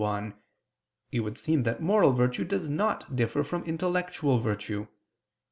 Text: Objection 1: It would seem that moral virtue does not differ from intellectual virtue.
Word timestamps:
Objection 0.01 0.31
1: 0.31 0.33
It 1.11 1.19
would 1.19 1.37
seem 1.37 1.61
that 1.61 1.79
moral 1.83 2.11
virtue 2.11 2.43
does 2.43 2.71
not 2.71 3.15
differ 3.15 3.43
from 3.43 3.63
intellectual 3.65 4.39
virtue. 4.39 4.87